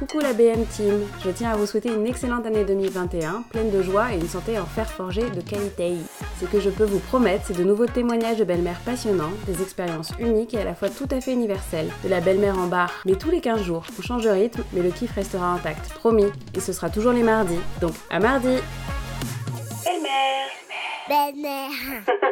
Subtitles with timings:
[0.00, 3.82] Coucou la BM Team, je tiens à vous souhaiter une excellente année 2021, pleine de
[3.82, 5.96] joie et une santé en fer forgé de qualité.
[6.40, 10.12] Ce que je peux vous promettre, c'est de nouveaux témoignages de belle-mère passionnants, des expériences
[10.18, 13.12] uniques et à la fois tout à fait universelles, de la belle-mère en bar, mais
[13.12, 13.84] tous les 15 jours.
[13.98, 17.22] On change de rythme, mais le kiff restera intact, promis, et ce sera toujours les
[17.22, 17.60] mardis.
[17.82, 18.56] Donc à mardi
[19.84, 20.48] Belle-mère
[21.10, 21.70] Belle-mère